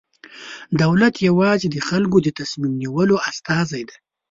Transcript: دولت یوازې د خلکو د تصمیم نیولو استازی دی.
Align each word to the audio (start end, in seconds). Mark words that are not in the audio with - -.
دولت 0.81 1.15
یوازې 1.27 1.67
د 1.71 1.77
خلکو 1.87 2.17
د 2.21 2.27
تصمیم 2.39 2.73
نیولو 2.81 3.15
استازی 3.29 3.83
دی. 3.89 3.97